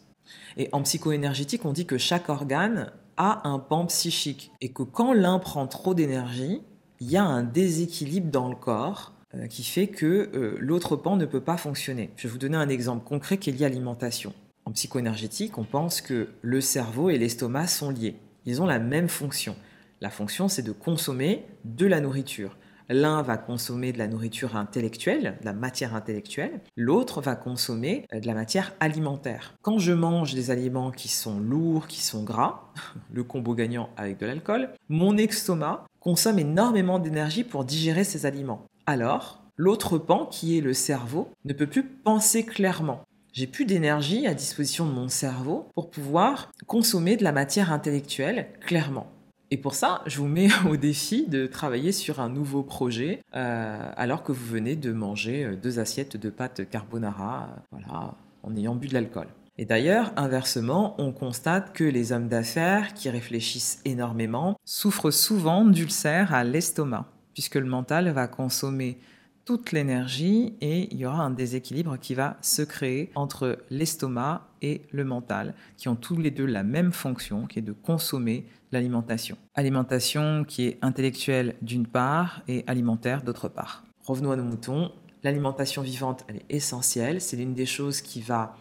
[0.56, 5.12] Et en psychoénergétique, on dit que chaque organe a un pan psychique et que quand
[5.12, 6.62] l'un prend trop d'énergie,
[7.00, 11.16] il y a un déséquilibre dans le corps euh, qui fait que euh, l'autre pan
[11.16, 12.10] ne peut pas fonctionner.
[12.16, 14.32] Je vais vous donner un exemple concret qui est lié à l'alimentation.
[14.64, 18.16] En psychoénergétique, on pense que le cerveau et l'estomac sont liés.
[18.46, 19.56] Ils ont la même fonction.
[20.00, 22.56] La fonction, c'est de consommer de la nourriture.
[22.90, 28.20] L'un va consommer de la nourriture intellectuelle, de la matière intellectuelle, l'autre va consommer euh,
[28.20, 29.54] de la matière alimentaire.
[29.62, 32.72] Quand je mange des aliments qui sont lourds, qui sont gras,
[33.12, 38.66] le combo gagnant avec de l'alcool, mon estomac consomme énormément d'énergie pour digérer ces aliments.
[38.86, 43.00] Alors, l'autre pan, qui est le cerveau, ne peut plus penser clairement.
[43.32, 48.48] J'ai plus d'énergie à disposition de mon cerveau pour pouvoir consommer de la matière intellectuelle
[48.60, 49.10] clairement.
[49.50, 53.92] Et pour ça, je vous mets au défi de travailler sur un nouveau projet euh,
[53.96, 58.56] alors que vous venez de manger euh, deux assiettes de pâtes carbonara euh, voilà, en
[58.56, 59.28] ayant bu de l'alcool.
[59.56, 66.34] Et d'ailleurs, inversement, on constate que les hommes d'affaires qui réfléchissent énormément souffrent souvent d'ulcères
[66.34, 68.98] à l'estomac, puisque le mental va consommer
[69.44, 74.82] toute l'énergie et il y aura un déséquilibre qui va se créer entre l'estomac et
[74.90, 79.38] le mental, qui ont tous les deux la même fonction, qui est de consommer l'alimentation.
[79.54, 83.84] Alimentation qui est intellectuelle d'une part et alimentaire d'autre part.
[84.04, 84.92] Revenons à nos moutons.
[85.22, 87.22] L'alimentation vivante, elle est essentielle.
[87.22, 88.56] C'est l'une des choses qui va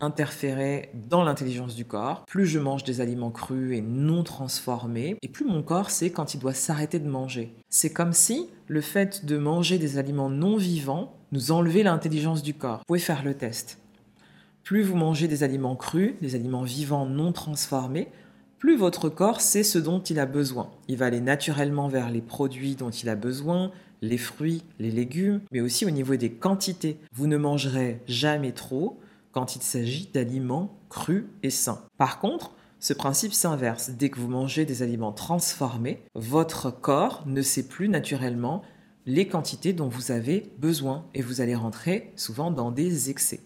[0.00, 2.24] interférer dans l'intelligence du corps.
[2.26, 6.34] Plus je mange des aliments crus et non transformés, et plus mon corps sait quand
[6.34, 7.54] il doit s'arrêter de manger.
[7.68, 12.54] C'est comme si le fait de manger des aliments non vivants nous enlevait l'intelligence du
[12.54, 12.78] corps.
[12.78, 13.78] Vous pouvez faire le test.
[14.64, 18.08] Plus vous mangez des aliments crus, des aliments vivants non transformés,
[18.60, 20.70] plus votre corps sait ce dont il a besoin.
[20.86, 25.40] Il va aller naturellement vers les produits dont il a besoin, les fruits, les légumes,
[25.50, 27.00] mais aussi au niveau des quantités.
[27.12, 29.00] Vous ne mangerez jamais trop,
[29.32, 31.82] quand il s'agit d'aliments crus et sains.
[31.96, 33.90] Par contre, ce principe s'inverse.
[33.90, 38.62] Dès que vous mangez des aliments transformés, votre corps ne sait plus naturellement
[39.06, 43.40] les quantités dont vous avez besoin et vous allez rentrer souvent dans des excès.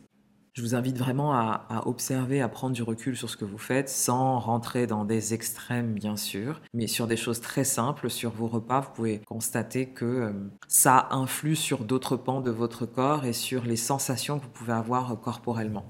[0.55, 3.88] Je vous invite vraiment à, observer, à prendre du recul sur ce que vous faites,
[3.88, 8.47] sans rentrer dans des extrêmes bien sûr, mais sur des choses très simples, sur vos
[8.47, 10.33] repas, vous pouvez constater que euh,
[10.69, 14.73] ça influe sur d'autres pans de votre corps et sur les sensations que vous pouvez
[14.73, 15.87] avoir corporellement.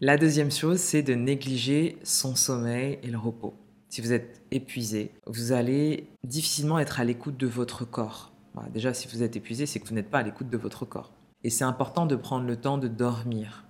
[0.00, 3.54] La deuxième chose, c'est de négliger son sommeil et le repos.
[3.88, 8.30] Si vous êtes épuisé, vous allez difficilement être à l'écoute de votre corps.
[8.72, 11.10] déjà, si vous êtes épuisé, c'est que vous n'êtes pas à l'écoute de votre corps.
[11.42, 13.64] Et c'est important de prendre le temps de dormir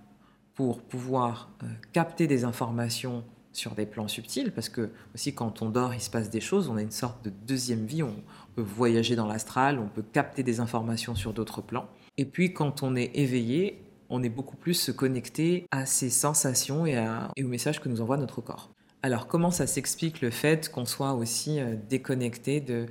[0.59, 5.69] pour pouvoir euh, capter des informations sur des plans subtils, parce que aussi quand on
[5.69, 8.13] dort, il se passe des choses, on a une sorte de deuxième vie, on
[8.57, 11.87] peut voyager dans l'astral, on peut capter des informations sur d'autres plans.
[12.17, 17.01] Et puis quand on est éveillé, on est beaucoup plus connecté à ces sensations et,
[17.37, 18.69] et aux messages que nous envoie notre corps.
[19.01, 22.85] Alors comment ça s'explique le fait qu'on soit aussi euh, déconnecté de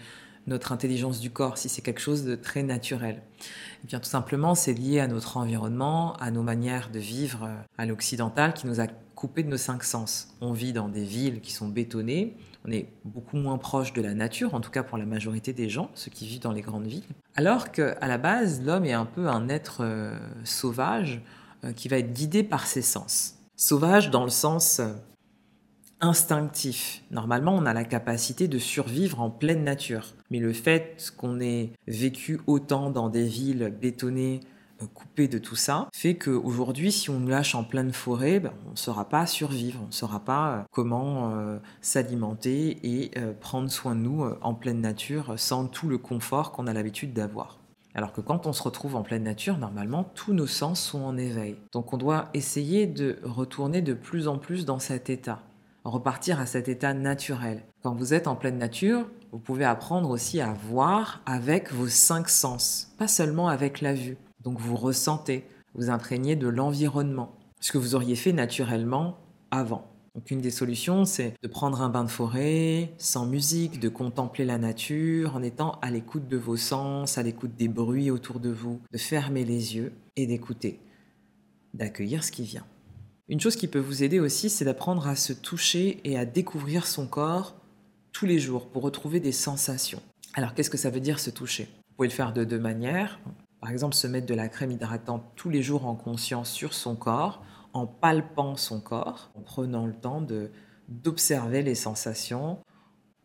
[0.49, 3.23] notre intelligence du corps, si c'est quelque chose de très naturel
[3.85, 7.55] Eh bien, tout simplement, c'est lié à notre environnement, à nos manières de vivre euh,
[7.77, 10.29] à l'occidental qui nous a coupé de nos cinq sens.
[10.41, 14.15] On vit dans des villes qui sont bétonnées, on est beaucoup moins proche de la
[14.15, 16.87] nature, en tout cas pour la majorité des gens, ceux qui vivent dans les grandes
[16.87, 17.05] villes.
[17.35, 21.21] Alors qu'à la base, l'homme est un peu un être euh, sauvage
[21.65, 23.35] euh, qui va être guidé par ses sens.
[23.57, 24.81] Sauvage dans le sens
[26.01, 27.03] instinctif.
[27.11, 30.15] Normalement, on a la capacité de survivre en pleine nature.
[30.31, 34.41] Mais le fait qu'on ait vécu autant dans des villes bétonnées,
[34.83, 38.53] euh, coupées de tout ça, fait qu'aujourd'hui, si on nous lâche en pleine forêt, ben,
[38.69, 43.71] on ne saura pas survivre, on ne saura pas euh, comment euh, s'alimenter et prendre
[43.71, 47.59] soin de nous en pleine nature sans tout le confort qu'on a l'habitude d'avoir.
[47.95, 51.17] Alors que quand on se retrouve en pleine nature, normalement, tous nos sens sont en
[51.17, 51.57] éveil.
[51.73, 55.41] Donc on doit essayer de retourner de plus en plus dans cet état
[55.85, 57.63] repartir à cet état naturel.
[57.83, 62.29] Quand vous êtes en pleine nature, vous pouvez apprendre aussi à voir avec vos cinq
[62.29, 64.17] sens, pas seulement avec la vue.
[64.43, 69.19] Donc vous ressentez, vous imprégnez de l'environnement, ce que vous auriez fait naturellement
[69.51, 69.87] avant.
[70.15, 74.45] Donc une des solutions, c'est de prendre un bain de forêt, sans musique, de contempler
[74.45, 78.51] la nature en étant à l'écoute de vos sens, à l'écoute des bruits autour de
[78.51, 80.81] vous, de fermer les yeux et d'écouter,
[81.75, 82.67] d'accueillir ce qui vient.
[83.31, 86.87] Une chose qui peut vous aider aussi, c'est d'apprendre à se toucher et à découvrir
[86.87, 87.57] son corps
[88.11, 90.01] tous les jours pour retrouver des sensations.
[90.33, 91.65] Alors qu'est-ce que ça veut dire se toucher?
[91.65, 93.21] Vous pouvez le faire de deux manières.
[93.61, 96.97] Par exemple, se mettre de la crème hydratante tous les jours en conscience sur son
[96.97, 97.43] corps,
[97.75, 100.27] en palpant son corps, en prenant le temps
[100.89, 102.59] d'observer les sensations.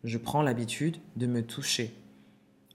[0.04, 1.96] Je prends l'habitude de me toucher,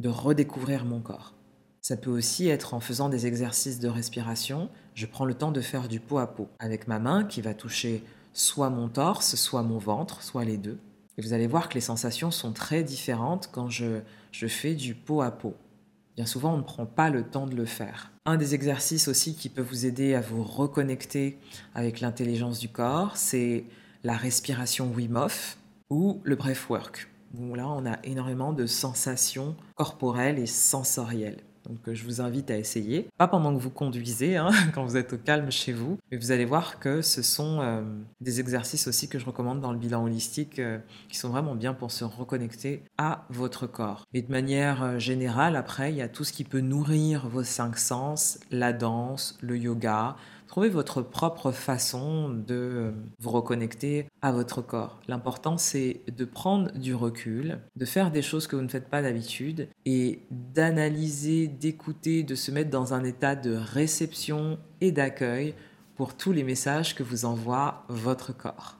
[0.00, 1.34] de redécouvrir mon corps.
[1.82, 4.70] Ça peut aussi être en faisant des exercices de respiration.
[4.98, 7.54] Je prends le temps de faire du pot à pot avec ma main qui va
[7.54, 10.76] toucher soit mon torse, soit mon ventre, soit les deux.
[11.16, 14.00] Et vous allez voir que les sensations sont très différentes quand je,
[14.32, 15.54] je fais du pot à pot.
[16.16, 18.10] bien souvent on ne prend pas le temps de le faire.
[18.26, 21.38] Un des exercices aussi qui peut vous aider à vous reconnecter
[21.76, 23.66] avec l'intelligence du corps, c'est
[24.02, 25.28] la respiration Wim
[25.90, 27.08] ou le breathwork.
[27.38, 31.44] Où là, on a énormément de sensations corporelles et sensorielles.
[31.68, 33.08] Donc euh, je vous invite à essayer.
[33.18, 36.32] Pas pendant que vous conduisez, hein, quand vous êtes au calme chez vous, mais vous
[36.32, 37.82] allez voir que ce sont euh,
[38.20, 41.74] des exercices aussi que je recommande dans le bilan holistique euh, qui sont vraiment bien
[41.74, 44.04] pour se reconnecter à votre corps.
[44.14, 47.78] Et de manière générale, après, il y a tout ce qui peut nourrir vos cinq
[47.78, 50.16] sens, la danse, le yoga,
[50.48, 54.98] Trouvez votre propre façon de euh, vous reconnecter à votre corps.
[55.06, 59.02] L'important, c'est de prendre du recul, de faire des choses que vous ne faites pas
[59.02, 65.54] d'habitude et d'analyser, d'écouter, de se mettre dans un état de réception et d'accueil
[65.96, 68.77] pour tous les messages que vous envoie votre corps.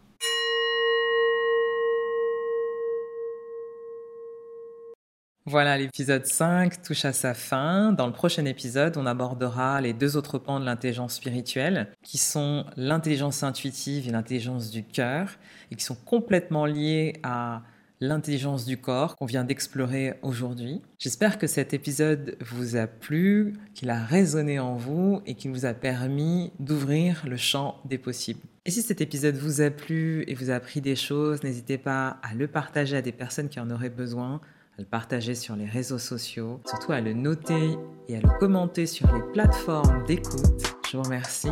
[5.51, 7.93] Voilà, l'épisode 5 touche à sa fin.
[7.93, 12.67] Dans le prochain épisode, on abordera les deux autres pans de l'intelligence spirituelle, qui sont
[12.77, 15.39] l'intelligence intuitive et l'intelligence du cœur,
[15.71, 17.63] et qui sont complètement liés à
[18.01, 20.83] l'intelligence du corps qu'on vient d'explorer aujourd'hui.
[20.99, 25.65] J'espère que cet épisode vous a plu, qu'il a résonné en vous et qu'il vous
[25.65, 28.41] a permis d'ouvrir le champ des possibles.
[28.67, 32.19] Et si cet épisode vous a plu et vous a appris des choses, n'hésitez pas
[32.23, 34.43] à le partager à des personnes qui en auraient besoin
[34.79, 37.77] à le partager sur les réseaux sociaux, surtout à le noter
[38.09, 40.63] et à le commenter sur les plateformes d'écoute.
[40.91, 41.51] Je vous remercie,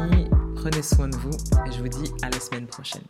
[0.54, 3.02] prenez soin de vous et je vous dis à la semaine prochaine.